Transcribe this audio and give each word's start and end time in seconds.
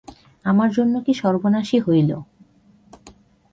আমার 0.45 0.69
জন্য 0.71 0.93
কি 1.05 1.13
সর্বনাশই 1.13 1.79
হইল! 1.79 2.11